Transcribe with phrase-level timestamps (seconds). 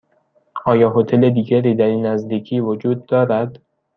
[0.65, 3.59] آیا هتل دیگری در این نزدیکی وجود دارد؟